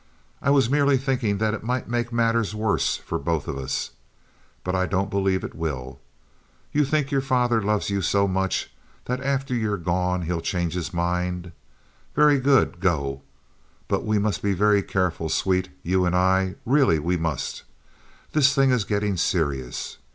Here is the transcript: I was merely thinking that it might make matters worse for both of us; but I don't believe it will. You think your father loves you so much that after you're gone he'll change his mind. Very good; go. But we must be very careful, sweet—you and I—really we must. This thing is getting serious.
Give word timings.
I 0.41 0.49
was 0.49 0.67
merely 0.67 0.97
thinking 0.97 1.37
that 1.37 1.53
it 1.53 1.63
might 1.63 1.87
make 1.87 2.11
matters 2.11 2.55
worse 2.55 2.97
for 2.97 3.19
both 3.19 3.47
of 3.47 3.55
us; 3.55 3.91
but 4.63 4.73
I 4.73 4.87
don't 4.87 5.11
believe 5.11 5.43
it 5.43 5.53
will. 5.53 5.99
You 6.71 6.85
think 6.85 7.11
your 7.11 7.21
father 7.21 7.61
loves 7.61 7.91
you 7.91 8.01
so 8.01 8.27
much 8.27 8.73
that 9.05 9.21
after 9.21 9.53
you're 9.53 9.77
gone 9.77 10.23
he'll 10.23 10.41
change 10.41 10.73
his 10.73 10.91
mind. 10.91 11.51
Very 12.15 12.39
good; 12.39 12.79
go. 12.79 13.21
But 13.87 14.03
we 14.03 14.17
must 14.17 14.41
be 14.41 14.53
very 14.53 14.81
careful, 14.81 15.29
sweet—you 15.29 16.03
and 16.03 16.15
I—really 16.15 16.97
we 16.97 17.15
must. 17.15 17.61
This 18.33 18.55
thing 18.55 18.71
is 18.71 18.85
getting 18.85 19.17
serious. 19.17 19.97